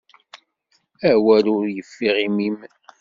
Awal 1.11 1.45
ur 1.57 1.65
yeffiɣ 1.75 2.15
imi-m. 2.27 2.57